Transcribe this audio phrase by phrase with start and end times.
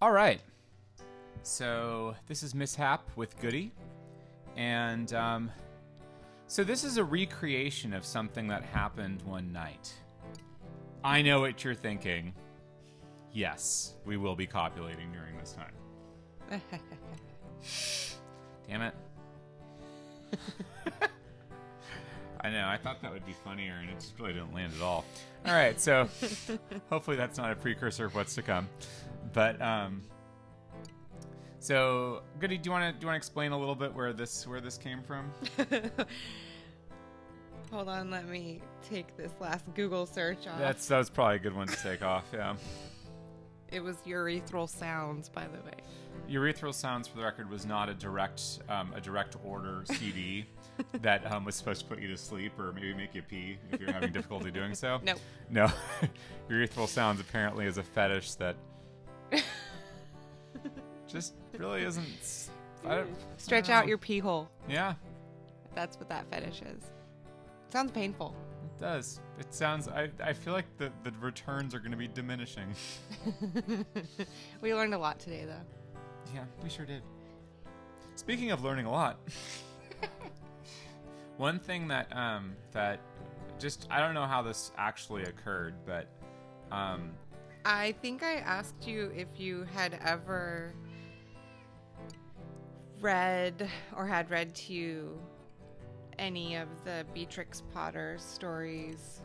[0.00, 0.40] All right.
[1.42, 3.70] So this is Mishap with Goody,
[4.56, 5.50] and um,
[6.46, 9.92] so this is a recreation of something that happened one night.
[11.02, 12.34] I know what you're thinking.
[13.32, 16.60] Yes, we will be copulating during this time.
[18.68, 18.94] Damn it.
[22.40, 22.66] I know.
[22.66, 25.04] I thought that would be funnier, and it just really didn't land at all.
[25.46, 26.08] All right, so
[26.90, 28.68] hopefully that's not a precursor of what's to come.
[29.32, 30.02] But um,
[31.58, 34.12] so Goody, do you want to do you want to explain a little bit where
[34.12, 35.32] this where this came from?
[37.72, 40.58] Hold on, let me take this last Google search off.
[40.58, 42.26] That's that was probably a good one to take off.
[42.32, 42.54] Yeah.
[43.72, 45.82] It was urethral sounds, by the way.
[46.28, 50.46] Urethral Sounds, for the record, was not a direct um, a direct order CD
[51.02, 53.80] that um, was supposed to put you to sleep or maybe make you pee if
[53.80, 55.00] you're having difficulty doing so.
[55.04, 55.18] Nope.
[55.50, 55.70] No.
[56.48, 58.56] Urethral Sounds apparently is a fetish that
[61.08, 62.06] just really isn't.
[62.20, 62.50] s-
[62.84, 64.48] I don't- Stretch out your pee hole.
[64.68, 64.94] Yeah,
[65.74, 66.82] That's what that fetish is.
[67.70, 68.34] Sounds painful.
[68.64, 69.20] it does.
[69.38, 69.88] It sounds.
[69.88, 72.72] I, I feel like the, the returns are going to be diminishing.
[74.60, 75.92] we learned a lot today, though.
[76.34, 77.02] Yeah, we sure did.
[78.16, 79.18] Speaking of learning a lot,
[81.36, 83.00] one thing that um that
[83.58, 86.06] just I don't know how this actually occurred, but
[86.70, 87.10] um
[87.64, 90.74] I think I asked you if you had ever
[93.00, 95.18] read or had read to you
[96.18, 99.20] any of the Beatrix Potter stories.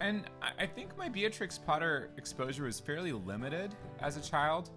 [0.00, 0.24] and
[0.58, 4.70] I think my Beatrix Potter exposure was fairly limited as a child.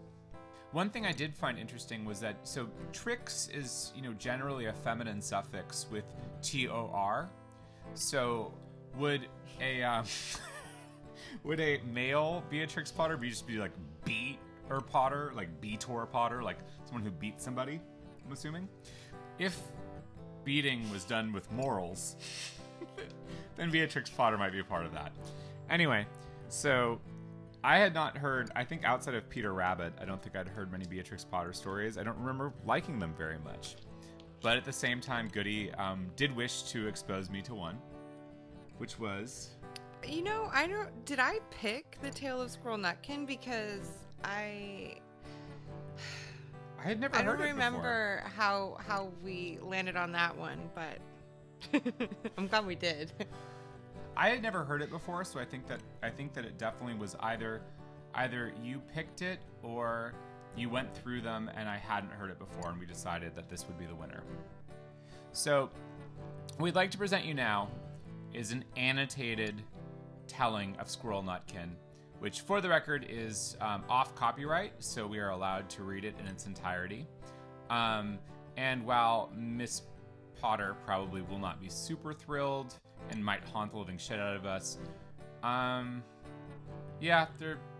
[0.71, 4.73] One thing I did find interesting was that so trix is you know generally a
[4.73, 6.05] feminine suffix with
[6.41, 7.29] T O R.
[7.93, 8.53] So
[8.95, 9.27] would
[9.59, 10.05] a um,
[11.43, 13.71] would a male Beatrix Potter be just be like
[14.05, 17.79] beat or Potter, like Beator Potter, like someone who beat somebody?
[18.25, 18.67] I'm assuming.
[19.39, 19.59] If
[20.43, 22.15] beating was done with morals,
[23.57, 25.11] then Beatrix Potter might be a part of that.
[25.69, 26.05] Anyway,
[26.49, 26.99] so
[27.63, 30.71] I had not heard, I think outside of Peter Rabbit, I don't think I'd heard
[30.71, 31.97] many Beatrix Potter stories.
[31.97, 33.75] I don't remember liking them very much.
[34.41, 37.77] But at the same time, Goody um, did wish to expose me to one,
[38.79, 39.51] which was.
[40.07, 41.05] You know, I don't.
[41.05, 43.91] Did I pick the Tale of Squirrel Nutkin because
[44.23, 44.95] I
[46.79, 47.65] I had never I heard don't it before.
[47.65, 50.97] remember how how we landed on that one, but
[52.37, 53.11] I'm glad we did.
[54.17, 56.95] I had never heard it before, so I think that I think that it definitely
[56.95, 57.61] was either
[58.15, 60.13] either you picked it or
[60.57, 63.65] you went through them and I hadn't heard it before and we decided that this
[63.67, 64.21] would be the winner.
[65.31, 65.69] So,
[66.59, 67.69] we'd like to present you now
[68.33, 69.61] is an annotated
[70.31, 71.71] telling of Squirrel Nutkin,
[72.19, 76.15] which for the record is um, off copyright, so we are allowed to read it
[76.19, 77.05] in its entirety.
[77.69, 78.17] Um,
[78.55, 79.81] and while Miss
[80.39, 82.73] Potter probably will not be super thrilled
[83.09, 84.77] and might haunt the living shit out of us.
[85.43, 86.01] Um,
[87.01, 87.27] yeah,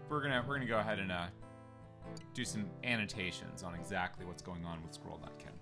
[0.10, 1.28] we're gonna we're gonna go ahead and uh,
[2.34, 5.54] do some annotations on exactly what's going on with Squirrel Nutkin.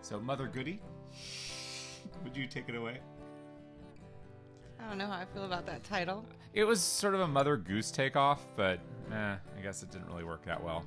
[0.00, 0.80] So, Mother Goody,
[2.24, 3.00] would you take it away?
[4.80, 6.24] I don't know how I feel about that title.
[6.54, 8.80] It was sort of a Mother Goose takeoff, but
[9.12, 10.84] eh, I guess it didn't really work that well.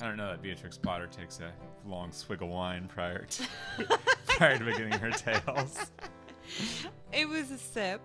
[0.00, 1.52] I don't know that Beatrix Potter takes a
[1.88, 3.44] long swig of wine prior to
[4.26, 5.90] prior to beginning her tales.
[7.12, 8.00] It was a sip,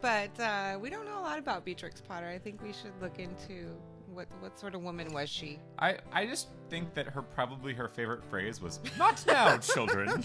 [0.00, 2.26] but uh, we don't know a lot about Beatrix Potter.
[2.26, 3.70] I think we should look into
[4.18, 5.60] what what sort of woman was she.
[5.78, 10.24] I, I just think that her probably her favorite phrase was "Not now, children."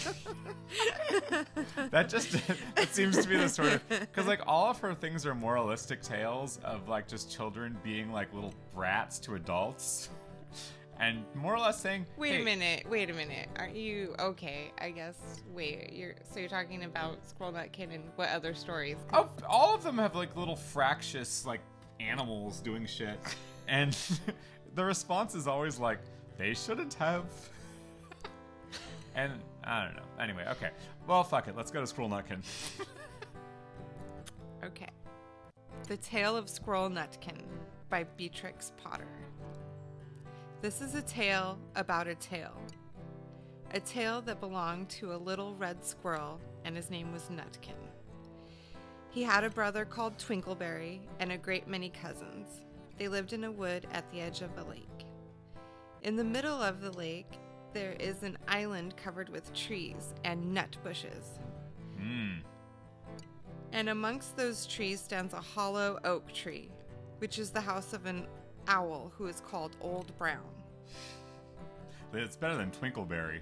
[1.92, 2.34] that just
[2.76, 6.02] it seems to be the sort of because like all of her things are moralistic
[6.02, 10.10] tales of like just children being like little brats to adults,
[11.00, 12.90] and more or less saying, Wait "Hey, a minute.
[12.90, 13.48] Wait a minute.
[13.58, 14.72] Aren't you okay?
[14.82, 15.44] I guess.
[15.54, 15.94] Wait.
[15.94, 18.98] You're so you're talking about Squirrel Nutkin and what other stories?
[19.14, 21.62] Oh, all of them have like little fractious like
[22.00, 23.20] animals doing shit,
[23.68, 23.98] and
[24.76, 26.00] the response is always like
[26.38, 27.26] they shouldn't have.
[29.16, 29.32] and
[29.64, 30.04] I don't know.
[30.20, 30.70] Anyway, okay.
[31.08, 31.56] Well, fuck it.
[31.56, 32.42] Let's go to Squirrel Nutkin.
[34.66, 34.88] Okay.
[35.88, 37.42] The Tale of Squirrel Nutkin
[37.90, 39.10] by Beatrix Potter.
[40.62, 42.62] This is a tale about a tale.
[43.74, 47.76] A tale that belonged to a little red squirrel, and his name was Nutkin.
[49.10, 52.64] He had a brother called Twinkleberry and a great many cousins.
[52.98, 55.06] They lived in a wood at the edge of a lake.
[56.04, 57.40] In the middle of the lake,
[57.74, 61.40] there is an island covered with trees and nut bushes.
[62.00, 62.34] Hmm.
[63.72, 66.70] And amongst those trees stands a hollow oak tree,
[67.18, 68.28] which is the house of an
[68.68, 70.44] owl who is called Old Brown.
[72.16, 73.40] It's better than Twinkleberry.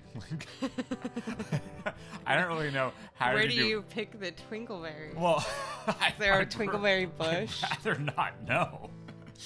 [2.25, 3.67] I don't really know how Where to do do.
[3.67, 5.13] you pick the twinkleberry?
[5.13, 5.45] Well,
[5.89, 7.61] Is there a I'd twinkleberry I'd bush?
[7.63, 8.89] rather not know.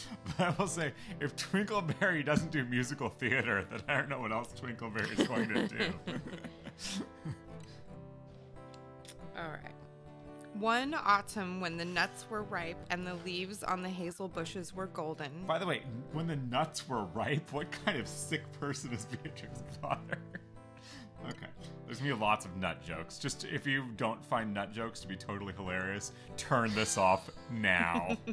[0.37, 4.31] But I will say, if Twinkleberry doesn't do musical theater, then I don't know what
[4.31, 5.93] else Twinkleberry is going to do.
[9.37, 9.75] All right.
[10.59, 14.87] One autumn, when the nuts were ripe and the leaves on the hazel bushes were
[14.87, 15.45] golden.
[15.45, 15.83] By the way,
[16.13, 20.17] when the nuts were ripe, what kind of sick person is Beatrix Potter?
[21.27, 21.47] okay,
[21.85, 23.17] there's gonna be lots of nut jokes.
[23.17, 28.17] Just if you don't find nut jokes to be totally hilarious, turn this off now.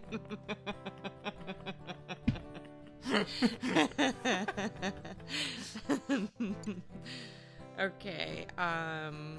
[7.81, 8.47] okay.
[8.59, 9.39] Um,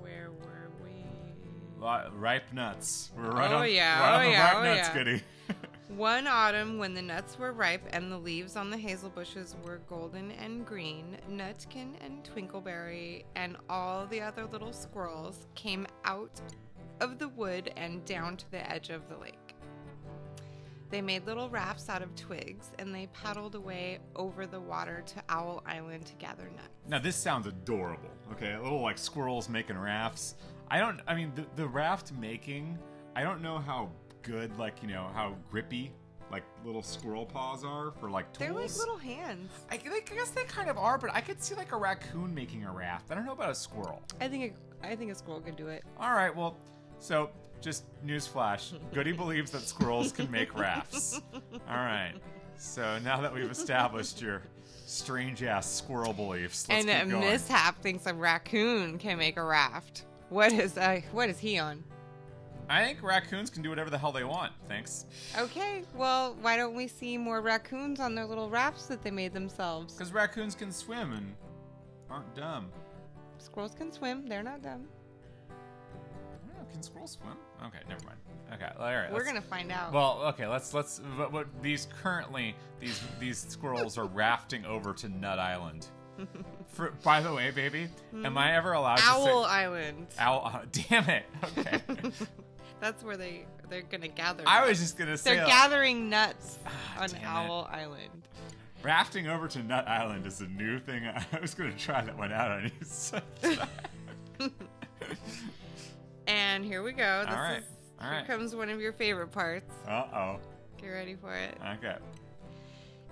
[0.00, 1.04] where were we?
[2.12, 3.10] Ripe nuts.
[3.16, 4.94] We're Oh, right on, yeah, right oh, on the yeah, ripe oh, nuts, yeah.
[4.94, 5.22] goody.
[5.96, 9.80] One autumn, when the nuts were ripe and the leaves on the hazel bushes were
[9.88, 16.40] golden and green, Nutkin and Twinkleberry and all the other little squirrels came out
[17.00, 19.54] of the wood and down to the edge of the lake.
[20.90, 25.22] They made little rafts out of twigs and they paddled away over the water to
[25.30, 26.68] Owl Island to gather nuts.
[26.86, 28.10] Now this sounds adorable.
[28.32, 30.34] Okay, a little like squirrels making rafts.
[30.70, 31.00] I don't.
[31.06, 32.78] I mean, the, the raft making.
[33.16, 33.90] I don't know how
[34.28, 35.92] good, like you know, how grippy
[36.30, 38.38] like little squirrel paws are for like tools.
[38.38, 39.50] They're like little hands.
[39.70, 42.34] I, like, I guess they kind of are, but I could see like a raccoon
[42.34, 43.10] making a raft.
[43.10, 44.02] I don't know about a squirrel.
[44.20, 45.84] I think a, I think a squirrel could do it.
[45.98, 46.56] All right, well,
[47.00, 47.30] so
[47.60, 51.20] just newsflash: Goody believes that squirrels can make rafts.
[51.34, 52.14] All right.
[52.56, 57.32] So now that we've established your strange ass squirrel beliefs, let's and keep going.
[57.32, 60.06] mishap thinks a raccoon can make a raft.
[60.28, 61.84] What is uh, what is he on?
[62.70, 64.52] I think raccoons can do whatever the hell they want.
[64.68, 65.06] Thanks.
[65.38, 69.32] Okay, well, why don't we see more raccoons on their little rafts that they made
[69.32, 69.94] themselves?
[69.94, 71.34] Because raccoons can swim and
[72.10, 72.70] aren't dumb.
[73.38, 74.86] Squirrels can swim; they're not dumb.
[76.48, 77.36] Know, can squirrels swim?
[77.66, 78.18] Okay, never mind.
[78.52, 79.10] Okay, all right.
[79.10, 79.92] We're let's- gonna find out.
[79.92, 80.46] Well, okay.
[80.46, 81.00] Let's let's.
[81.16, 85.86] What, what these currently these these squirrels are rafting over to Nut Island.
[86.66, 87.88] For, by the way, baby,
[88.24, 90.06] am I ever allowed Owl to say Island.
[90.18, 90.50] owl?
[90.52, 91.24] uh, damn it.
[91.56, 91.80] Okay.
[92.80, 94.44] That's where they they're gonna gather.
[94.46, 97.24] I was just gonna say They're uh, gathering nuts Ah, on damn it.
[97.26, 98.22] Owl Island.
[98.82, 101.02] rafting over to Nut Island is a new thing.
[101.32, 102.70] I was gonna try that one out on
[104.40, 104.50] you.
[106.26, 107.24] And here we go.
[107.24, 107.64] This All right, is
[107.98, 108.26] all here right.
[108.26, 109.72] comes one of your favorite parts.
[109.86, 110.36] Uh oh.
[110.78, 111.56] Get ready for it.
[111.78, 111.96] Okay.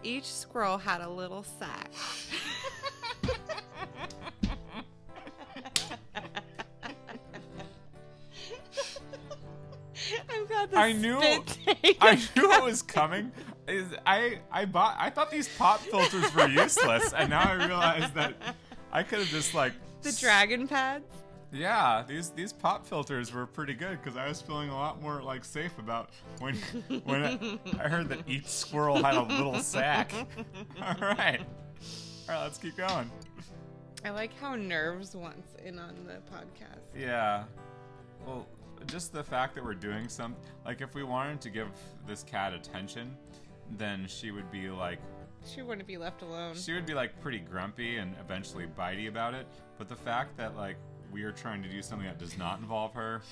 [0.03, 1.91] Each squirrel had a little sack.
[10.75, 11.21] I knew-.
[12.01, 13.33] I knew it was coming.
[13.69, 18.13] Is I I bought I thought these pop filters were useless, and now I realize
[18.13, 18.35] that
[18.93, 19.73] I could have just like
[20.03, 21.05] the dragon pads.
[21.53, 25.23] Yeah, these these pop filters were pretty good because I was feeling a lot more
[25.23, 26.55] like safe about when
[27.05, 30.13] when I, I heard that each squirrel had a little sack.
[30.81, 33.11] All right, all right, let's keep going.
[34.05, 36.81] I like how Nerves wants in on the podcast.
[36.97, 37.45] Yeah,
[38.27, 38.47] well,
[38.87, 41.69] just the fact that we're doing something like if we wanted to give
[42.07, 43.17] this cat attention,
[43.77, 44.99] then she would be like
[45.45, 46.55] She wouldn't be left alone.
[46.55, 49.47] she would be like pretty grumpy and eventually bitey about it.
[49.79, 50.77] But the fact that like
[51.13, 53.23] we are trying to do something that does not involve her,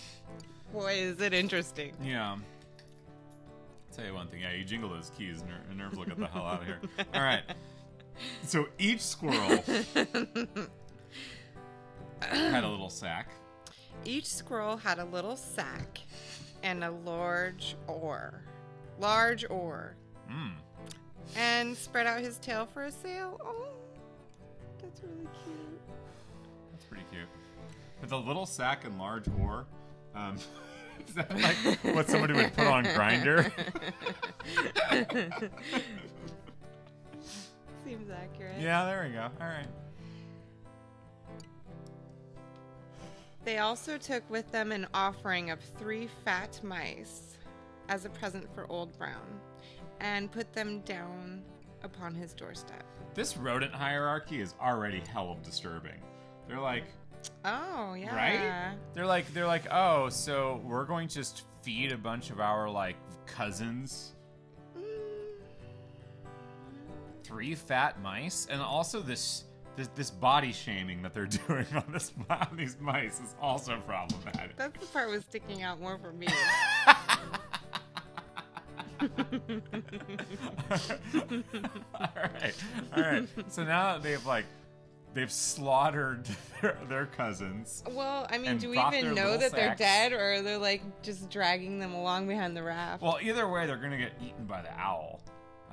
[0.73, 1.93] Boy, is it interesting.
[2.03, 2.33] Yeah.
[2.33, 2.41] I'll
[3.97, 4.41] tell you one thing.
[4.41, 5.45] Yeah, you jingle those keys.
[5.45, 6.81] Ner- nerves will get the hell out of here.
[7.15, 7.43] All right.
[8.45, 9.63] So each squirrel
[12.21, 13.29] had a little sack.
[14.05, 16.01] Each squirrel had a little sack
[16.63, 18.43] and a large oar.
[18.99, 19.97] Large oar.
[20.31, 20.53] Mm.
[21.37, 23.41] And spread out his tail for a sail.
[23.43, 23.69] Oh,
[24.83, 25.81] that's really cute.
[26.73, 27.29] That's pretty cute.
[28.01, 29.67] With a little sack and large oar.
[30.15, 30.37] Um,
[31.09, 31.57] is that like
[31.95, 33.51] what somebody would put on Grindr?
[37.85, 38.61] Seems accurate.
[38.61, 39.29] yeah, there we go.
[39.41, 39.67] All right.
[43.45, 47.37] They also took with them an offering of three fat mice
[47.89, 49.41] as a present for Old Brown
[50.01, 51.43] and put them down
[51.83, 52.85] upon his doorstep.
[53.15, 56.01] This rodent hierarchy is already hell of disturbing.
[56.49, 56.85] They're like,
[57.45, 58.15] Oh, yeah.
[58.15, 58.77] Right?
[58.93, 62.69] They're like they're like, "Oh, so we're going to just feed a bunch of our
[62.69, 62.97] like
[63.27, 64.13] cousins
[64.77, 64.83] Mm,
[67.23, 69.45] three fat mice and also this
[69.77, 74.57] this, this body shaming that they're doing on this on these mice is also problematic.
[74.57, 76.29] That's the part was sticking out more for me.
[81.95, 82.55] all right,
[82.97, 83.29] all right.
[83.49, 84.47] So now that they've like
[85.15, 86.27] they've slaughtered
[86.61, 87.83] their, their cousins.
[87.91, 91.79] well, I mean, do we even know that they're dead, or they're like just dragging
[91.79, 93.03] them along behind the raft?
[93.03, 95.21] Well, either way, they're gonna get eaten by the owl.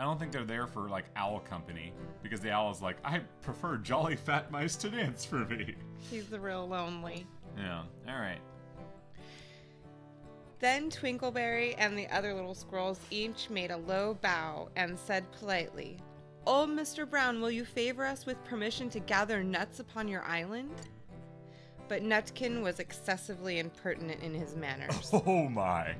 [0.01, 1.93] I don't think they're there for like owl company
[2.24, 5.75] because the owl is like, I prefer jolly fat mice to dance for me.
[6.10, 7.27] He's the real lonely.
[7.55, 7.84] Yeah.
[8.10, 8.39] All right.
[10.58, 15.98] Then Twinkleberry and the other little squirrels each made a low bow and said politely,
[16.48, 17.08] oh, Old Mr.
[17.08, 20.74] Brown, will you favor us with permission to gather nuts upon your island?
[21.88, 25.12] But Nutkin was excessively impertinent in his manners.
[25.27, 25.93] Oh my.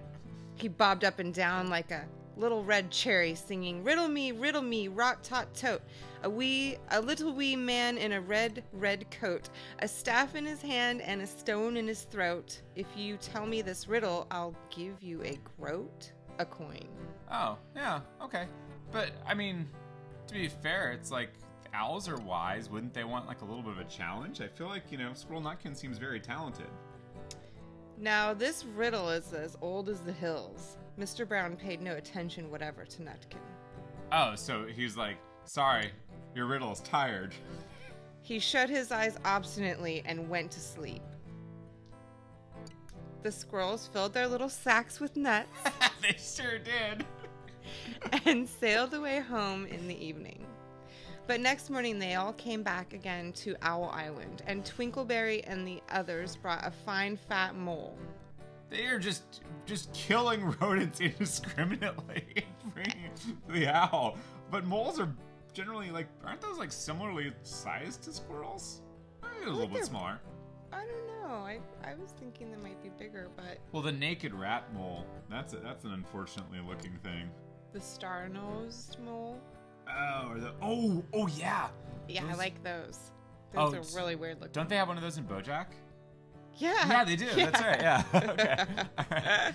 [0.56, 2.08] He bobbed up and down like a
[2.42, 5.84] little red cherry, singing, Riddle me, riddle me, rot tot tote.
[6.24, 10.62] A wee, a little wee man in a red, red coat, a staff in his
[10.62, 12.62] hand and a stone in his throat.
[12.76, 16.88] If you tell me this riddle, I'll give you a groat, a coin.
[17.32, 18.48] Oh, yeah, okay.
[18.92, 19.68] But I mean,
[20.28, 21.30] to be fair, it's like
[21.74, 22.70] owls are wise.
[22.70, 24.42] Wouldn't they want like a little bit of a challenge?
[24.42, 26.68] I feel like you know, Squirrel Nutkin seems very talented.
[27.98, 30.78] Now, this riddle is as old as the hills.
[31.02, 31.28] Mr.
[31.28, 33.40] Brown paid no attention whatever to Nutkin.
[34.12, 35.90] Oh, so he's like, sorry,
[36.36, 37.34] your riddle is tired.
[38.22, 41.02] He shut his eyes obstinately and went to sleep.
[43.24, 45.50] The squirrels filled their little sacks with nuts
[46.04, 47.04] they sure did.
[48.26, 50.46] and sailed away home in the evening.
[51.26, 55.82] But next morning they all came back again to Owl Island, and Twinkleberry and the
[55.90, 57.98] others brought a fine fat mole.
[58.72, 62.46] They are just just killing rodents indiscriminately
[63.50, 64.18] the owl.
[64.50, 65.14] But moles are
[65.54, 68.82] generally like, aren't those like similarly sized to squirrels?
[69.22, 70.20] Maybe a little bit smaller.
[70.74, 71.36] I don't know.
[71.36, 75.54] I, I was thinking they might be bigger, but Well, the naked rat mole, that's
[75.54, 77.30] a, that's an unfortunately looking thing.
[77.74, 79.38] the star nosed mole.
[79.90, 81.68] Oh, or the oh oh yeah.
[82.08, 83.00] Yeah, I Those- like those.
[83.56, 84.54] Oh, Those s- are really weird looking.
[84.54, 85.66] Don't they have one of those in BoJack?
[86.58, 86.88] Yeah.
[86.88, 87.28] Yeah, they do.
[87.36, 87.82] That's right.
[87.82, 88.04] Yeah.
[88.16, 88.66] okay.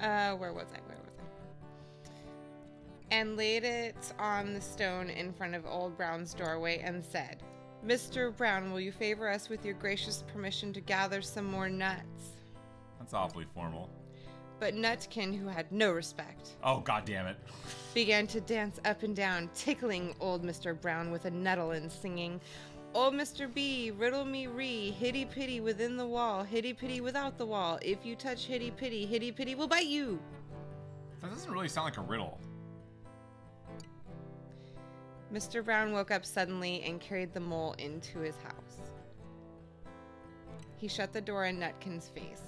[0.00, 0.32] Right.
[0.32, 0.80] uh, where was I?
[0.86, 2.10] Where was I?
[3.10, 7.42] And laid it on the stone in front of Old Brown's doorway and said,
[7.86, 8.34] Mr.
[8.36, 12.32] Brown, will you favor us with your gracious permission to gather some more nuts?
[12.98, 13.88] That's awfully formal.
[14.58, 17.36] But Nutkin, who had no respect, Oh god damn it.
[17.92, 20.80] began to dance up and down, tickling old Mr.
[20.80, 22.40] Brown with a nettle and singing,
[22.94, 23.52] Oh, Old Mr.
[23.52, 27.78] B, riddle me ree, hitty pitty within the wall, hitty pitty without the wall.
[27.82, 30.20] If you touch hitty pitty, hitty pitty will bite you.
[31.20, 32.38] That doesn't really sound like a riddle.
[35.32, 35.64] Mr.
[35.64, 38.92] Brown woke up suddenly and carried the mole into his house.
[40.76, 42.42] He shut the door in Nutkin's face.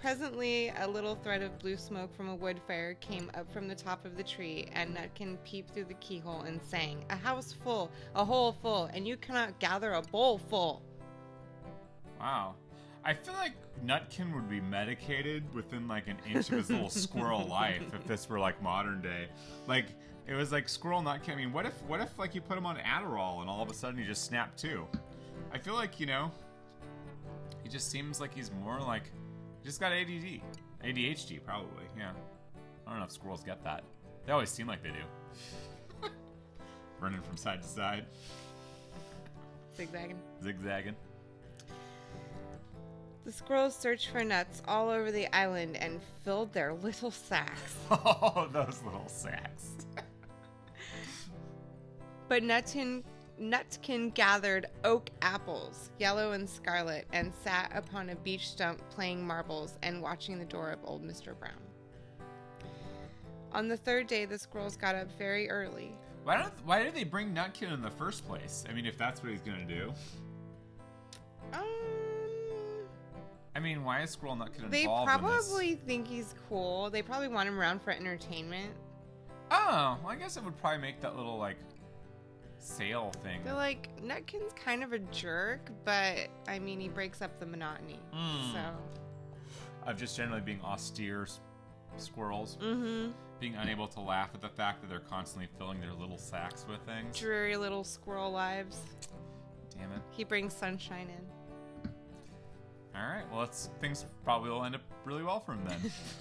[0.00, 3.74] Presently, a little thread of blue smoke from a wood fire came up from the
[3.74, 7.90] top of the tree, and Nutkin peeped through the keyhole and sang, A house full,
[8.14, 10.82] a hole full, and you cannot gather a bowl full.
[12.20, 12.54] Wow.
[13.04, 13.52] I feel like
[13.84, 18.28] Nutkin would be medicated within like an inch of his little squirrel life if this
[18.28, 19.28] were like modern day.
[19.66, 19.86] Like
[20.28, 21.30] it was like squirrel Nutkin.
[21.30, 23.70] I mean, what if what if like you put him on Adderall and all of
[23.70, 24.86] a sudden he just snapped too?
[25.52, 26.30] I feel like you know,
[27.62, 29.04] he just seems like he's more like
[29.64, 30.40] just got ADD,
[30.84, 31.84] ADHD probably.
[31.96, 32.10] Yeah.
[32.86, 33.84] I don't know if squirrels get that.
[34.26, 36.08] They always seem like they do.
[37.00, 38.06] Running from side to side,
[39.76, 40.18] Zigzagging.
[40.42, 40.96] zigzagging.
[43.24, 47.76] The squirrels searched for nuts all over the island and filled their little sacks.
[47.90, 49.72] Oh, those little sacks.
[52.28, 53.02] But nuts Nutkin,
[53.40, 59.78] Nutkin gathered oak apples, yellow and scarlet, and sat upon a beech stump playing marbles
[59.82, 61.38] and watching the door of old Mr.
[61.38, 61.52] Brown.
[63.52, 65.92] On the third day, the squirrels got up very early.
[66.24, 66.52] Why don't?
[66.64, 68.64] Why did they bring Nutkin in the first place?
[68.68, 69.92] I mean, if that's what he's gonna do.
[71.54, 71.64] Um,
[73.54, 76.90] I mean, why is Squirrel Nutkin they involved in probably think he's cool.
[76.90, 78.72] They probably want him around for entertainment.
[79.50, 81.56] Oh, well, I guess it would probably make that little like
[82.58, 83.40] sail thing.
[83.44, 88.00] They're like, Nutkin's kind of a jerk, but I mean, he breaks up the monotony.
[88.14, 88.52] Mm.
[88.52, 88.60] So,
[89.86, 91.40] Of just generally being austere s-
[91.96, 93.12] squirrels, mm-hmm.
[93.40, 96.80] being unable to laugh at the fact that they're constantly filling their little sacks with
[96.82, 97.18] things.
[97.18, 98.80] Dreary little squirrel lives.
[99.76, 100.00] Damn it.
[100.10, 101.90] He brings sunshine in.
[102.96, 103.24] All right.
[103.32, 105.64] Well, it's, things probably will end up really well for him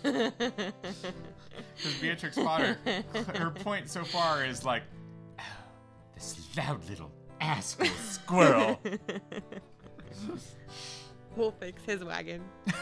[0.04, 0.34] then.
[1.76, 2.78] Because Beatrix Potter,
[3.36, 4.84] her point so far is like,
[6.58, 8.80] "Oh, loud little asshole squirrel.
[11.36, 12.44] we'll fix his wagon.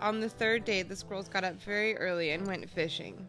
[0.00, 3.26] On the third day, the squirrels got up very early and went fishing.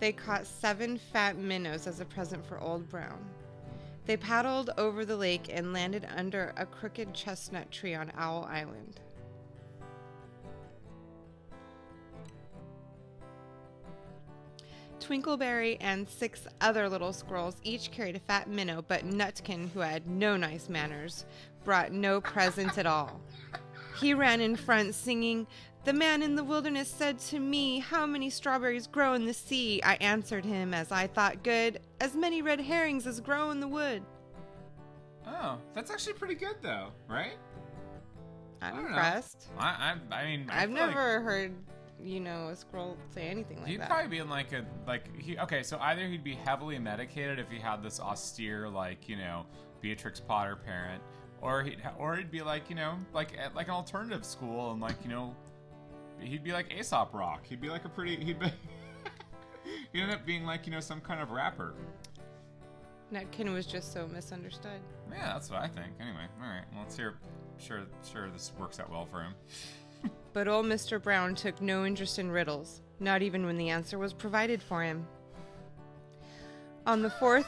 [0.00, 3.24] They caught seven fat minnows as a present for Old Brown.
[4.06, 9.00] They paddled over the lake and landed under a crooked chestnut tree on Owl Island.
[15.10, 20.06] Twinkleberry and six other little squirrels each carried a fat minnow, but Nutkin, who had
[20.06, 21.26] no nice manners,
[21.64, 23.20] brought no present at all.
[23.98, 25.48] He ran in front singing,
[25.82, 29.82] The man in the wilderness said to me, How many strawberries grow in the sea?
[29.82, 33.66] I answered him, as I thought good, As many red herrings as grow in the
[33.68, 34.04] wood.
[35.26, 37.36] Oh, that's actually pretty good though, right?
[38.62, 38.86] I'm I know.
[38.86, 39.48] impressed.
[39.58, 41.54] I, I, I mean, I I've feel like never heard,
[42.02, 43.70] you know, a scroll say anything like that.
[43.70, 45.38] he'd probably be in like a like he.
[45.38, 49.44] Okay, so either he'd be heavily medicated if he had this austere like you know
[49.80, 51.02] Beatrix Potter parent,
[51.40, 54.80] or he'd or he'd be like you know like at like an alternative school and
[54.80, 55.34] like you know
[56.20, 57.46] he'd be like Aesop Rock.
[57.46, 58.52] He'd be like a pretty he'd be.
[59.92, 61.74] He'd end up being like, you know, some kind of rapper.
[63.12, 64.80] Nutkin was just so misunderstood.
[65.10, 65.92] Yeah, that's what I think.
[66.00, 66.64] Anyway, all right.
[66.72, 67.14] Well, let's hear.
[67.58, 69.34] Sure, sure, this works out well for him.
[70.32, 71.02] But old Mr.
[71.02, 75.06] Brown took no interest in riddles, not even when the answer was provided for him.
[76.86, 77.46] On the fourth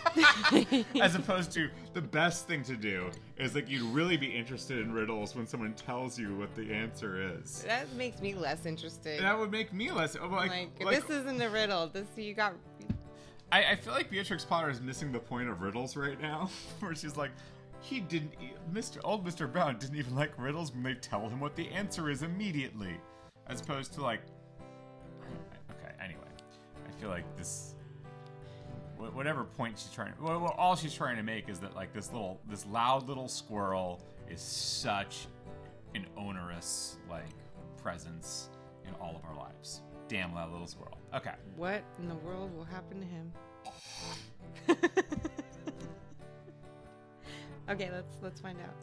[1.00, 4.92] As opposed to the best thing to do is like you'd really be interested in
[4.92, 7.62] riddles when someone tells you what the answer is.
[7.62, 9.20] that makes me less interested.
[9.20, 11.88] That would make me less like, like, like, this isn't a riddle.
[11.88, 12.54] This you got.
[13.50, 16.94] I, I feel like Beatrix Potter is missing the point of riddles right now, where
[16.94, 17.30] she's like,
[17.82, 18.32] he didn't,
[18.72, 18.98] Mr.
[19.04, 19.50] Old Mr.
[19.50, 22.96] Brown didn't even like riddles when they tell him what the answer is immediately,
[23.48, 24.22] as opposed to like,
[25.70, 25.92] okay.
[26.00, 26.20] Anyway,
[26.88, 27.74] I feel like this,
[28.96, 32.12] whatever point she's trying, well, well, all she's trying to make is that like this
[32.12, 35.26] little, this loud little squirrel is such
[35.96, 37.34] an onerous like
[37.82, 38.48] presence
[38.86, 39.82] in all of our lives.
[40.06, 40.98] Damn loud little squirrel.
[41.14, 41.34] Okay.
[41.56, 43.32] What in the world will happen to him?
[47.72, 48.74] okay, let's let's find out.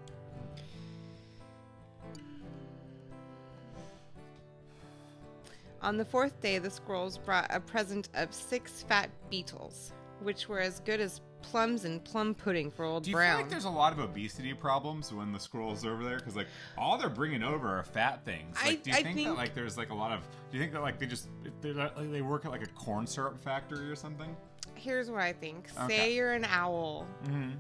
[5.81, 10.59] On the fourth day, the squirrels brought a present of six fat beetles, which were
[10.59, 13.31] as good as plums and plum pudding for Old Do you Brown.
[13.37, 16.17] feel like there's a lot of obesity problems when the squirrels are over there?
[16.17, 16.47] Because like
[16.77, 18.57] all they're bringing over are fat things.
[18.57, 20.19] Like, I- do you I think, that think- like there's like a lot of?
[20.51, 21.29] Do you think that like they just
[21.61, 24.35] they like, they work at like a corn syrup factory or something?
[24.75, 25.67] Here's what I think.
[25.83, 25.97] Okay.
[25.97, 27.07] Say you're an owl.
[27.23, 27.51] Mm-hmm.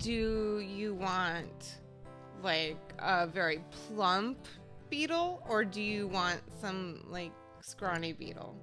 [0.00, 1.78] Do you want
[2.42, 4.38] like a very plump
[4.90, 8.54] beetle or do you want some like scrawny beetle?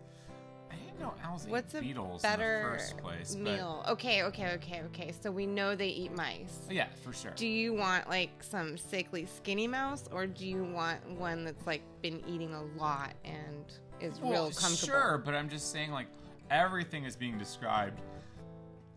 [0.71, 3.35] I didn't know owls What's a beetles better in the first place.
[3.35, 3.83] meal?
[3.89, 5.13] Okay, okay, okay, okay.
[5.21, 6.59] So we know they eat mice.
[6.69, 7.31] Yeah, for sure.
[7.35, 11.81] Do you want like some sickly skinny mouse or do you want one that's like
[12.01, 13.65] been eating a lot and
[13.99, 14.75] is well, real comfortable?
[14.75, 16.07] sure, but I'm just saying like
[16.49, 17.99] everything is being described.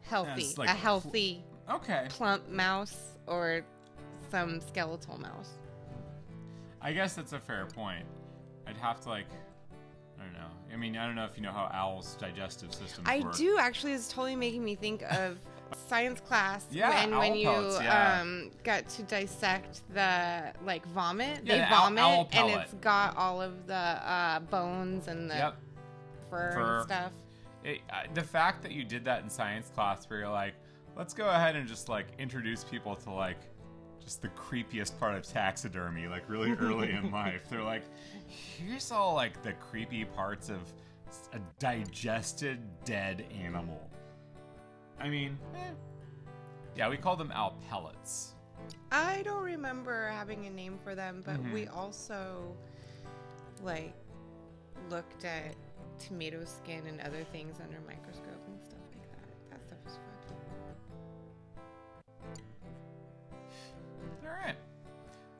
[0.02, 0.54] Healthy.
[0.58, 2.96] Like, a healthy Okay, plump mouse
[3.26, 3.62] or
[4.30, 5.50] some skeletal mouse.
[6.82, 8.04] I guess that's a fair point.
[8.66, 9.26] I'd have to like.
[10.18, 10.48] I don't know.
[10.72, 13.36] I mean, I don't know if you know how owls' digestive systems I work.
[13.36, 13.92] do actually.
[13.92, 15.38] It's totally making me think of
[15.88, 18.20] science class Yeah, when when owl you pellets, yeah.
[18.20, 21.40] um got to dissect the like vomit.
[21.44, 25.30] Yeah, they the owl- vomit owl and it's got all of the uh, bones and
[25.30, 25.56] the Yep.
[26.30, 26.76] fur, Fur.
[26.78, 27.12] and stuff.
[27.64, 30.54] it, uh, the fact that you did that in science class where you're like
[30.96, 33.38] let's go ahead and just like introduce people to like
[34.02, 37.82] just the creepiest part of taxidermy like really early in life they're like
[38.26, 40.60] here's all like the creepy parts of
[41.32, 43.90] a digested dead animal
[45.00, 45.58] i mean eh.
[46.76, 48.30] yeah we call them owl pellets
[48.90, 51.52] I don't remember having a name for them, but Mhm.
[51.52, 52.56] we also
[53.62, 53.92] like
[54.88, 55.54] looked at
[55.98, 58.40] tomato skin and other things under microscope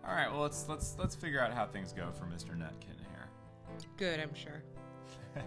[0.07, 3.29] all right well let's let's let's figure out how things go for mr nutkin here
[3.97, 4.63] Good, I'm sure.
[5.37, 5.47] okay.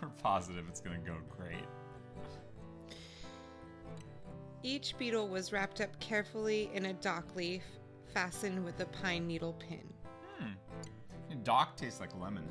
[0.00, 1.64] we're positive it's gonna go great
[4.64, 7.64] Each beetle was wrapped up carefully in a dock leaf
[8.14, 9.82] fastened with a pine needle pin.
[10.38, 10.52] Hmm.
[11.42, 12.44] Dock tastes like lemon.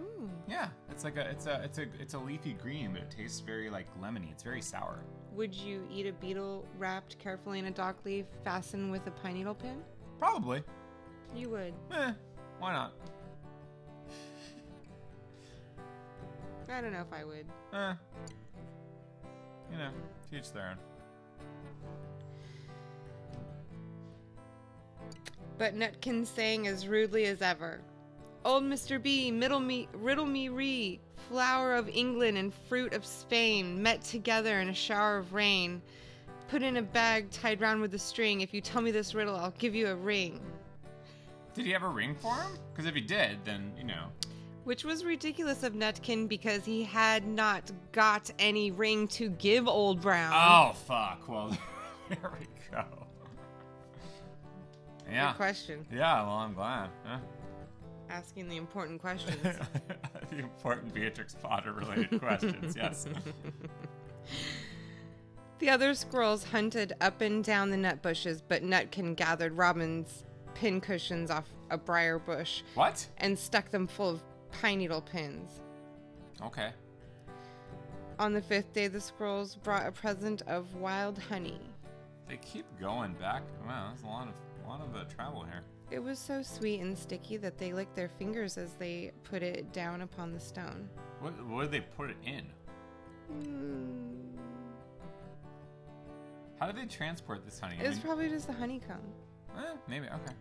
[0.00, 0.28] Ooh.
[0.46, 3.40] Yeah, it's like a it's a it's a it's a leafy green, but it tastes
[3.40, 4.30] very like lemony.
[4.30, 4.98] It's very sour.
[5.32, 9.34] Would you eat a beetle wrapped carefully in a dock leaf fastened with a pine
[9.34, 9.82] needle pin?
[10.18, 10.62] Probably.
[11.34, 11.74] You would.
[11.92, 12.12] Eh,
[12.58, 12.92] why not?
[16.72, 17.46] I don't know if I would.
[17.72, 17.94] Eh.
[19.72, 19.90] You know,
[20.30, 20.76] teach their own.
[25.58, 27.80] But Nutkin sang as rudely as ever.
[28.44, 29.02] Old Mr.
[29.02, 34.60] B, middle me, riddle me ree, flower of England and fruit of Spain, met together
[34.60, 35.82] in a shower of rain.
[36.48, 38.40] Put in a bag tied round with a string.
[38.40, 40.40] If you tell me this riddle, I'll give you a ring.
[41.54, 42.58] Did he have a ring for him?
[42.72, 44.08] Because if he did, then, you know.
[44.64, 50.00] Which was ridiculous of Nutkin because he had not got any ring to give Old
[50.00, 50.32] Brown.
[50.34, 51.28] Oh, fuck.
[51.28, 51.56] Well,
[52.08, 52.84] there we go.
[55.10, 55.30] Yeah.
[55.30, 55.86] Good question.
[55.92, 56.90] Yeah, well, I'm glad.
[57.04, 57.18] Huh?
[58.08, 59.42] Asking the important questions.
[60.30, 63.06] the important Beatrix Potter related questions, yes.
[65.58, 70.80] The other squirrels hunted up and down the nut bushes, but Nutkin gathered Robin's pin
[70.80, 73.06] cushions off a briar bush What?
[73.18, 74.22] and stuck them full of
[74.60, 75.60] pine needle pins.
[76.42, 76.70] Okay.
[78.18, 81.60] On the fifth day, the squirrels brought a present of wild honey.
[82.28, 83.42] They keep going back.
[83.66, 85.62] Wow, there's a lot of a lot of uh, travel here.
[85.90, 89.72] It was so sweet and sticky that they licked their fingers as they put it
[89.72, 90.88] down upon the stone.
[91.20, 92.46] What what did they put it in?
[93.32, 94.25] Mm,
[96.58, 97.76] How did they transport this honey?
[97.82, 99.00] It was probably just a honeycomb.
[99.58, 100.34] eh, maybe okay.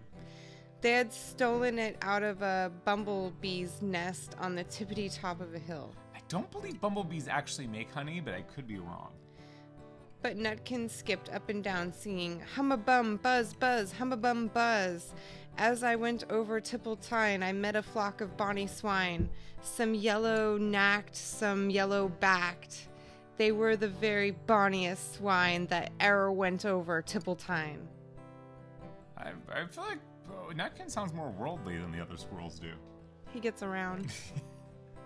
[0.81, 5.59] They had stolen it out of a bumblebee's nest on the tippity top of a
[5.59, 5.93] hill.
[6.15, 9.11] I don't believe bumblebees actually make honey, but I could be wrong.
[10.21, 14.47] But Nutkin skipped up and down singing, Hum a bum, buzz, buzz, hum a bum,
[14.47, 15.13] buzz.
[15.57, 19.29] As I went over Tippletine, I met a flock of bonny swine,
[19.61, 22.87] some yellow nacked, some yellow backed.
[23.37, 27.79] They were the very bonniest swine that e'er went over Tippletine.
[29.17, 29.99] I, I feel like
[30.31, 32.71] oh, Nutkin sounds more worldly than the other squirrels do.
[33.31, 34.11] He gets around.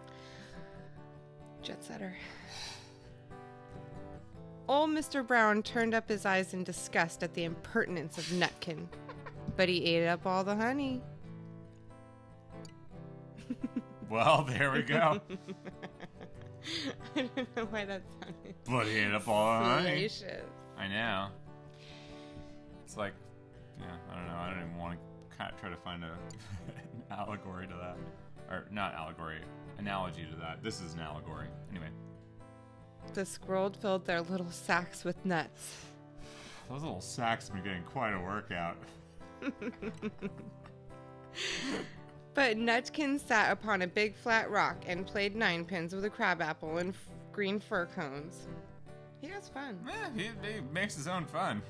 [1.63, 2.15] Jet setter.
[4.67, 5.25] Old Mr.
[5.25, 8.85] Brown turned up his eyes in disgust at the impertinence of Nutkin,
[9.57, 11.01] but he ate up all the honey.
[14.09, 15.21] Well, there we go.
[17.15, 20.43] I don't know why that sounded but he ate up all salacious.
[20.77, 21.27] I know.
[22.85, 23.13] It's like,
[23.79, 24.35] yeah, I don't know.
[24.35, 27.97] I don't even want to kind of try to find a an allegory to that,
[28.49, 29.39] or not allegory,
[29.77, 30.63] analogy to that.
[30.63, 31.47] This is an allegory.
[31.71, 31.89] Anyway,
[33.13, 35.85] The squirrel filled their little sacks with nuts.
[36.69, 38.77] those little sacks have been getting quite a workout.
[42.39, 46.93] But Nutkin sat upon a big flat rock and played ninepins with a crabapple and
[46.93, 48.47] f- green fir cones.
[49.19, 49.77] He has fun.
[49.85, 51.61] Eh, he, he makes his own fun.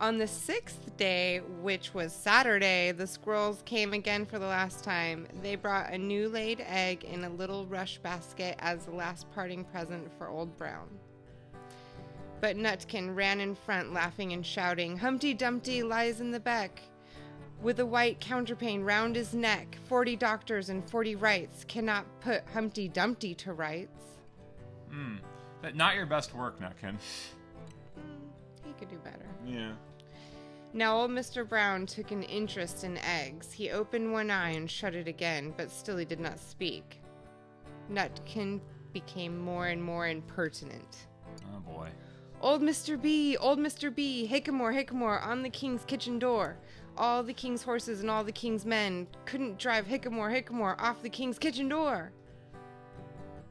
[0.00, 5.28] On the sixth day, which was Saturday, the squirrels came again for the last time.
[5.42, 9.62] They brought a new laid egg in a little rush basket as the last parting
[9.64, 10.88] present for Old Brown.
[12.40, 16.80] But Nutkin ran in front, laughing and shouting, Humpty Dumpty lies in the beck.
[17.62, 22.88] With a white counterpane round his neck, forty doctors and forty wrights cannot put Humpty
[22.88, 24.18] Dumpty to rights.
[24.90, 25.16] Hmm.
[25.62, 26.96] That not your best work, Nutkin.
[27.94, 29.26] Hmm, he could do better.
[29.46, 29.74] Yeah.
[30.72, 31.48] Now old Mr.
[31.48, 33.52] Brown took an interest in eggs.
[33.52, 37.00] He opened one eye and shut it again, but still he did not speak.
[37.90, 38.60] Nutkin
[38.92, 41.06] became more and more impertinent.
[41.54, 41.90] Oh boy.
[42.40, 43.00] Old Mr.
[43.00, 43.94] B, old Mr.
[43.94, 46.56] B, Hickamore, Hickamore, on the king's kitchen door.
[46.96, 51.08] All the king's horses and all the king's men couldn't drive Hickamore, Hickamore off the
[51.08, 52.12] king's kitchen door.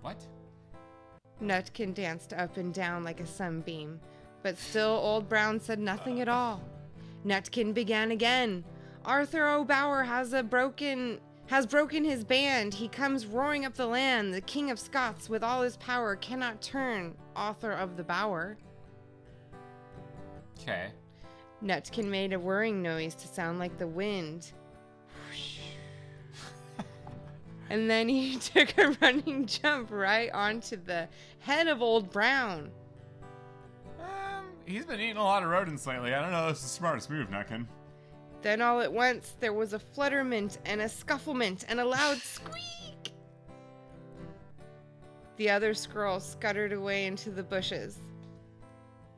[0.02, 0.24] What?
[1.42, 4.00] Nutkin danced up and down like a sunbeam,
[4.44, 6.62] but still Old Brown said nothing at all.
[7.26, 8.64] Nutkin began again.
[9.06, 12.74] Arthur O'Bower has a broken has broken his band.
[12.74, 14.34] He comes roaring up the land.
[14.34, 17.16] The King of Scots, with all his power, cannot turn.
[17.36, 18.58] Author of the Bower.
[20.58, 20.92] Okay.
[21.64, 24.52] Nutkin made a whirring noise to sound like the wind.
[27.70, 31.08] and then he took a running jump right onto the
[31.40, 32.72] head of Old Brown.
[34.00, 36.14] Um, he's been eating a lot of rodents lately.
[36.14, 37.68] I don't know if this is the smartest move, Nutkin.
[38.42, 43.14] Then all at once there was a flutterment and a scufflement and a loud squeak.
[45.38, 48.00] The other squirrels scuttered away into the bushes.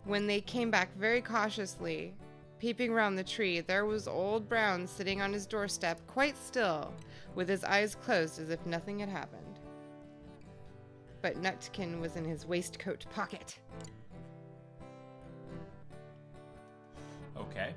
[0.05, 2.13] When they came back very cautiously,
[2.63, 6.93] peeping round the tree, there was Old Brown sitting on his doorstep, quite still,
[7.35, 9.59] with his eyes closed as if nothing had happened.
[11.21, 13.59] But Nutkin was in his waistcoat pocket.
[17.35, 17.73] Okay.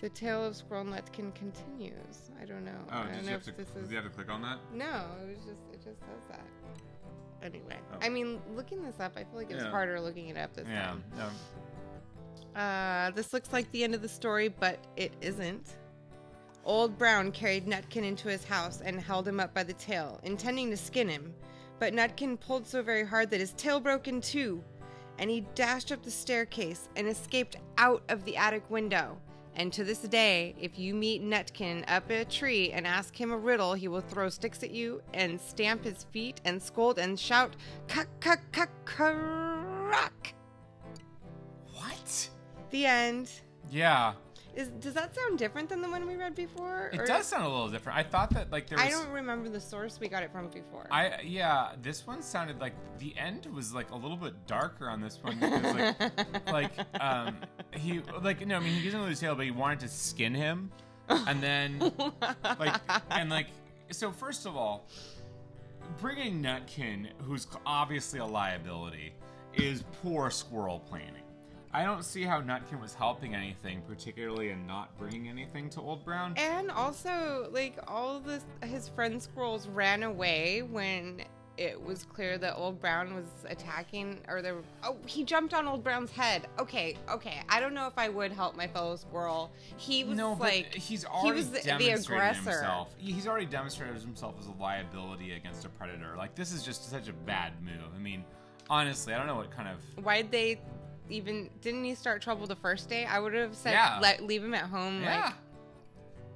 [0.00, 2.30] The tale of Squirrel Nutkin continues.
[2.40, 2.70] I don't know.
[2.92, 3.50] Oh, I did don't you know if to?
[3.52, 4.58] this Did you have to click on that?
[4.72, 6.46] No, it was just it just says that.
[7.42, 7.98] Anyway, Oh.
[8.00, 9.70] I mean, looking this up, I feel like it was Yeah.
[9.70, 10.90] harder looking it up this Yeah.
[10.90, 11.04] time.
[11.16, 11.28] No.
[12.54, 15.76] Uh, this looks like the end of the story, but it isn't.
[16.64, 20.70] Old Brown carried Nutkin into his house and held him up by the tail, intending
[20.70, 21.32] to skin him.
[21.78, 24.62] But Nutkin pulled so very hard that his tail broke in two,
[25.18, 29.18] and he dashed up the staircase and escaped out of the attic window.
[29.56, 33.38] And to this day, if you meet Nutkin up a tree and ask him a
[33.38, 37.56] riddle, he will throw sticks at you and stamp his feet and scold and shout,
[37.88, 40.34] "Cuck, cuck, cuck, crack!"
[42.70, 43.30] The end.
[43.70, 44.14] Yeah.
[44.54, 46.90] Is does that sound different than the one we read before?
[46.92, 47.98] It does sound a little different.
[47.98, 48.86] I thought that like there was.
[48.86, 50.88] I don't remember the source we got it from before.
[50.90, 55.00] I yeah, this one sounded like the end was like a little bit darker on
[55.00, 57.36] this one because like like um
[57.72, 60.72] he like no I mean he doesn't lose tail but he wanted to skin him
[61.08, 61.92] and then
[62.58, 62.80] like
[63.10, 63.46] and like
[63.90, 64.88] so first of all
[66.00, 69.12] bringing Nutkin who's obviously a liability
[69.54, 71.22] is poor squirrel planning.
[71.72, 76.04] I don't see how Nutkin was helping anything, particularly in not bringing anything to Old
[76.04, 76.34] Brown.
[76.36, 81.22] and also, like all of this, his friend squirrels ran away when
[81.56, 84.56] it was clear that Old Brown was attacking, or there.
[84.82, 86.48] Oh, he jumped on Old Brown's head.
[86.58, 87.42] Okay, okay.
[87.50, 89.52] I don't know if I would help my fellow squirrel.
[89.76, 92.50] He was no, like he's already was the- the aggressor.
[92.50, 92.94] himself.
[92.96, 96.14] He's already demonstrated himself as a liability against a predator.
[96.16, 97.92] Like this is just such a bad move.
[97.94, 98.24] I mean,
[98.70, 100.60] honestly, I don't know what kind of Why'd they
[101.12, 101.50] even?
[101.60, 103.04] Didn't he start trouble the first day?
[103.04, 103.98] I would have said Yeah.
[104.00, 105.02] let leave him at home.
[105.02, 105.24] yeah.
[105.26, 105.34] Like,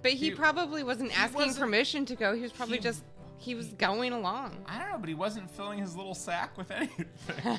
[0.02, 2.34] but he, He- probably wasn't he asking wasn't- permission to go.
[2.34, 3.04] He was probably he- just
[3.38, 4.64] he was going along.
[4.66, 7.06] I don't know, but he wasn't filling his little sack with anything.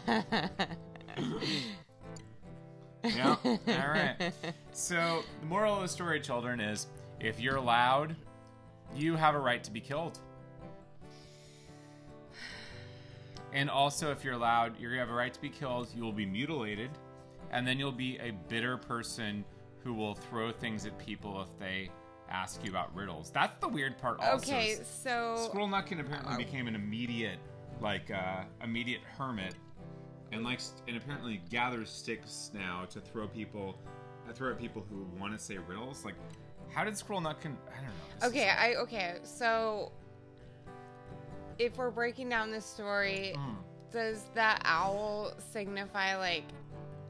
[3.03, 3.35] yeah.
[3.43, 4.31] All right.
[4.71, 6.87] So the moral of the story, children, is
[7.19, 8.15] if you're loud,
[8.95, 10.19] you have a right to be killed.
[13.53, 15.87] And also, if you're loud, you have a right to be killed.
[15.95, 16.89] You will be mutilated,
[17.51, 19.43] and then you'll be a bitter person
[19.83, 21.89] who will throw things at people if they
[22.29, 23.29] ask you about riddles.
[23.31, 24.19] That's the weird part.
[24.19, 27.37] Also, Okay, so Squirrel Nutkin apparently Uh, became an immediate,
[27.81, 29.53] like, uh, immediate hermit,
[30.31, 33.77] and likes and apparently gathers sticks now to throw people,
[34.27, 36.03] uh, throw at people who want to say riddles.
[36.03, 36.15] Like,
[36.73, 37.55] how did Squirrel Nutkin?
[37.69, 37.85] I don't
[38.21, 38.27] know.
[38.27, 39.91] Okay, I okay, so
[41.59, 43.55] if we're breaking down this story, Mm.
[43.91, 46.43] does that owl signify like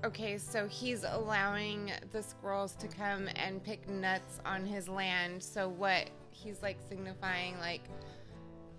[0.03, 5.41] okay, so he's allowing the squirrels to come and pick nuts on his land.
[5.41, 7.81] So what he's like signifying like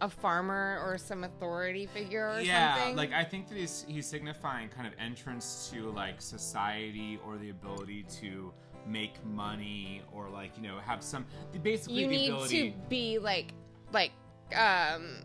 [0.01, 2.97] a farmer or some authority figure or yeah, something?
[2.97, 7.51] like I think that he's he's signifying kind of entrance to like society or the
[7.51, 8.53] ability to
[8.87, 11.25] make money or like you know have some
[11.63, 12.71] basically you the need ability.
[12.71, 13.53] to be like
[13.93, 14.13] like
[14.55, 15.19] um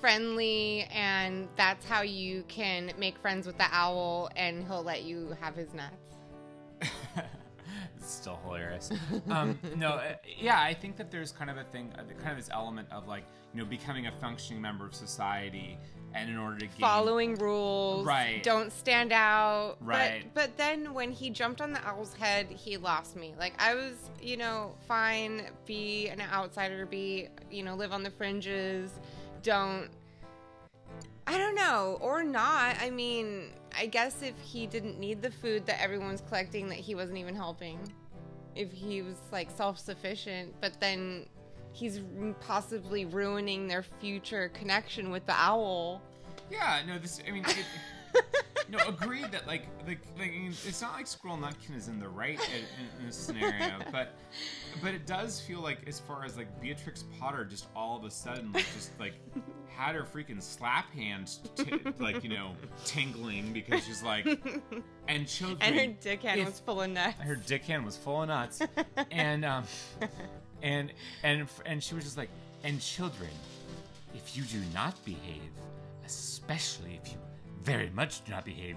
[0.00, 5.36] friendly and that's how you can make friends with the owl and he'll let you
[5.40, 5.96] have his nuts
[7.96, 8.90] it's still hilarious.
[9.28, 12.36] Um, no, uh, yeah, I think that there's kind of a thing, uh, kind of
[12.38, 15.76] this element of like, you know, becoming a functioning member of society,
[16.14, 18.42] and in order to gain, following rules Right.
[18.42, 20.24] don't stand out Right.
[20.34, 23.74] but, but then when he jumped on the owl's head he lost me like i
[23.74, 28.90] was you know fine be an outsider be you know live on the fringes
[29.42, 29.88] don't
[31.26, 35.64] i don't know or not i mean i guess if he didn't need the food
[35.66, 37.78] that everyone's collecting that he wasn't even helping
[38.56, 41.26] if he was like self-sufficient but then
[41.72, 42.00] he's
[42.40, 46.02] possibly ruining their future connection with the owl
[46.50, 47.20] Yeah, no, this.
[47.26, 47.64] I mean, it,
[48.70, 50.32] no, agreed that like, like, like
[50.66, 54.14] it's not like Squirrel Nutkin is in the right in, in this scenario, but,
[54.82, 58.10] but it does feel like as far as like Beatrix Potter, just all of a
[58.10, 59.14] sudden, like, just like
[59.68, 62.52] had her freaking slap hand, t- like you know,
[62.84, 64.26] tingling because she's like,
[65.08, 67.18] and children, and her dick hand if- was full of nuts.
[67.20, 68.60] Her dick hand was full of nuts,
[69.10, 69.64] and um,
[70.62, 72.30] and and and she was just like,
[72.62, 73.30] and children,
[74.14, 75.40] if you do not behave,
[76.04, 77.18] especially if you
[77.62, 78.76] very much do not behave,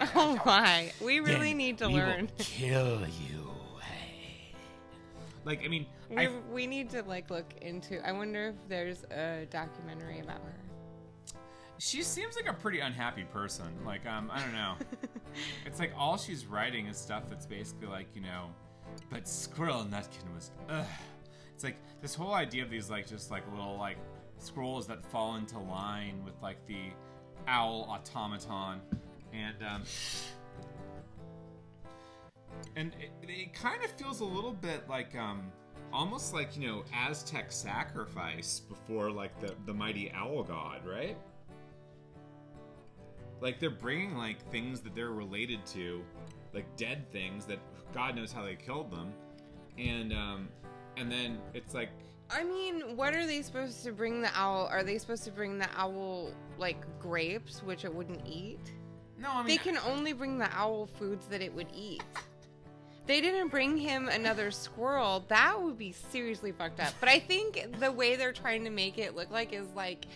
[0.14, 3.50] oh my we really then need to we learn Will kill you.
[5.44, 9.04] Like I mean, we, I, we need to like look into i wonder if there's
[9.10, 10.62] a documentary about her
[11.84, 13.66] she seems like a pretty unhappy person.
[13.84, 14.76] Like um, I don't know.
[15.66, 18.50] it's like all she's writing is stuff that's basically like you know,
[19.10, 20.52] but Squirrel Nutkin was.
[20.68, 20.86] Ugh.
[21.52, 23.96] It's like this whole idea of these like just like little like
[24.38, 26.90] scrolls that fall into line with like the
[27.46, 28.80] owl automaton,
[29.32, 29.82] and um,
[32.76, 35.50] and it, it kind of feels a little bit like um
[35.92, 41.16] almost like you know aztec sacrifice before like the the mighty owl god right?
[43.40, 46.02] Like they're bringing like things that they're related to
[46.54, 47.58] like dead things that
[47.92, 49.12] god knows how they killed them.
[49.78, 50.48] And um
[50.96, 51.90] and then it's like
[52.32, 54.68] I mean, what are they supposed to bring the owl?
[54.70, 58.60] Are they supposed to bring the owl like grapes, which it wouldn't eat?
[59.18, 62.02] no i mean They can only bring the owl foods that it would eat.
[63.06, 65.24] They didn't bring him another squirrel.
[65.28, 66.94] That would be seriously fucked up.
[67.00, 70.06] But I think the way they're trying to make it look like is like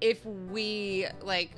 [0.00, 1.52] if we like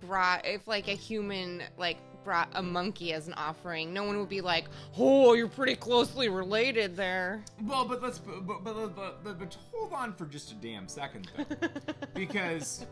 [0.00, 4.28] brought if like a human like brought a monkey as an offering, no one would
[4.28, 4.66] be like,
[4.98, 9.92] "Oh, you're pretty closely related there." Well, but let's but but, but, but, but, hold
[9.92, 11.68] on for just a damn second though,
[12.14, 12.86] because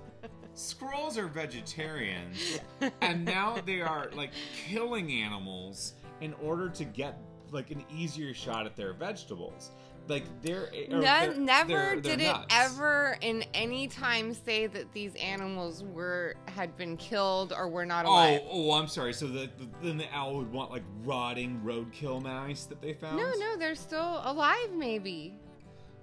[0.55, 2.61] squirrels are vegetarians,
[3.01, 4.31] and now they are like
[4.69, 7.19] killing animals in order to get
[7.51, 9.71] like an easier shot at their vegetables.
[10.09, 12.47] Like they're, None, they're- never they're- they're did it nuts.
[12.51, 18.05] ever in any time say that these animals were had been killed or were not
[18.05, 18.41] Oh, alive.
[18.51, 19.13] oh, I'm sorry.
[19.13, 23.17] So the, the, then the owl would want like rotting roadkill mice that they found.
[23.17, 25.35] No, no, they're still alive, maybe.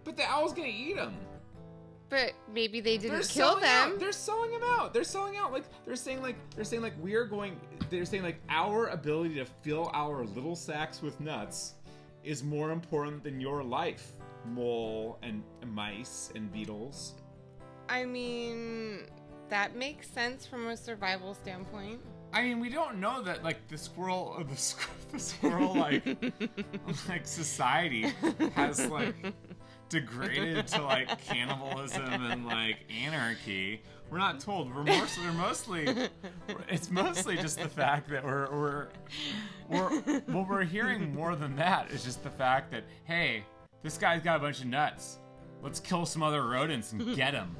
[0.05, 1.15] But the owl's gonna eat them.
[2.07, 3.91] But maybe they didn't they're kill them.
[3.93, 3.99] Out.
[3.99, 4.93] They're selling them out.
[4.95, 5.51] They're selling out.
[5.53, 7.59] Like they're saying, like they're saying, like we are going.
[7.91, 11.73] They're saying, like our ability to fill our little sacks with nuts
[12.23, 14.13] is more important than your life,
[14.45, 17.15] mole and mice and beetles.
[17.87, 19.07] I mean,
[19.49, 22.01] that makes sense from a survival standpoint.
[22.31, 26.05] I mean, we don't know that like the squirrel, uh, the, squ- the squirrel like
[27.09, 28.13] like society
[28.55, 29.15] has like
[29.89, 33.81] degraded to like cannibalism and like anarchy.
[34.09, 34.73] We're not told.
[34.73, 36.09] We're mostly, we're mostly,
[36.67, 38.87] it's mostly just the fact that we're we're
[39.67, 39.89] we're
[40.21, 43.43] what we're hearing more than that is just the fact that hey,
[43.83, 45.19] this guy's got a bunch of nuts.
[45.61, 47.55] Let's kill some other rodents and get him.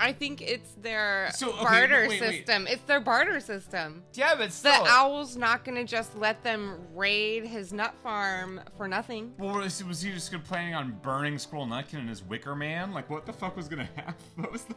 [0.00, 2.36] I think it's their So, okay, barter no, wait, wait.
[2.46, 2.66] system.
[2.66, 4.02] It's their barter system.
[4.14, 9.32] Yeah, but The owl's not gonna just let them raid his nut farm for nothing.
[9.38, 12.92] Well, was, was he just planning on burning Squirrel Nutkin and his Wicker Man?
[12.92, 14.14] Like, what the fuck was gonna happen?
[14.36, 14.74] What was the?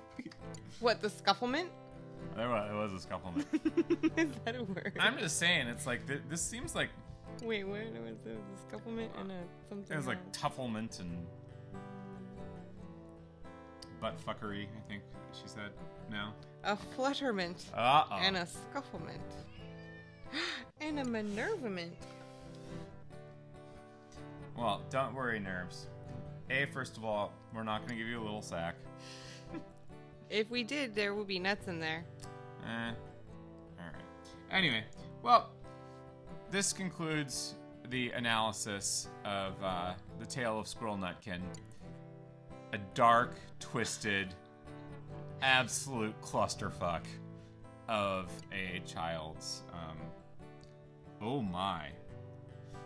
[0.80, 1.68] What the scufflement?
[2.36, 3.46] There was, it was a scufflement.
[4.18, 4.98] Is that a word?
[5.00, 6.90] I'm just saying, it's like th- this seems like
[7.42, 8.38] Wait, what was it?
[8.38, 9.36] A scufflement and a
[9.70, 9.94] something?
[9.94, 11.26] it was like tufflement and
[14.04, 14.66] butt fuckery.
[14.66, 15.72] I think she said
[16.12, 16.32] no.
[16.66, 18.16] a flutterment Uh oh.
[18.22, 19.22] and a scufflement
[20.82, 21.94] and a minervament.
[24.58, 25.88] Well, don't worry, nerves.
[26.50, 28.76] A, first of all, we're not gonna give you a little sack.
[30.30, 32.04] If we did, there would be nuts in there.
[32.66, 32.92] Eh.
[33.78, 34.02] Alright.
[34.50, 34.84] Anyway,
[35.22, 35.52] well,
[36.50, 37.54] this concludes
[37.90, 41.42] the analysis of uh, The Tale of Squirrel Nutkin.
[42.74, 44.34] A dark, twisted,
[45.44, 47.04] absolute clusterfuck
[47.88, 49.62] of a child's.
[49.72, 49.98] Um,
[51.22, 51.90] oh my.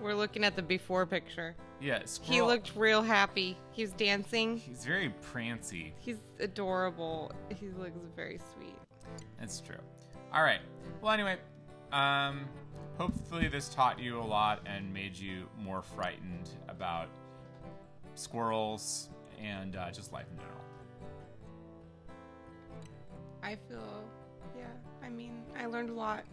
[0.01, 1.55] We're looking at the before picture.
[1.79, 3.57] Yeah, He looked real happy.
[3.71, 4.57] He was dancing.
[4.57, 5.93] He's very prancy.
[5.99, 7.31] He's adorable.
[7.47, 8.75] He looks very sweet.
[9.39, 9.79] That's true.
[10.33, 10.59] All right.
[11.01, 11.37] Well, anyway,
[11.93, 12.41] um,
[12.97, 17.07] hopefully this taught you a lot and made you more frightened about
[18.15, 20.57] squirrels and uh, just life in general.
[23.43, 24.03] I feel,
[24.57, 24.65] yeah.
[25.03, 26.25] I mean, I learned a lot.